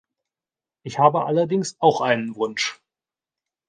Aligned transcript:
Ich 0.81 0.97
habe 0.97 1.25
allerdings 1.27 1.75
auch 1.79 2.01
einen 2.01 2.35
Wunsch. 2.35 2.81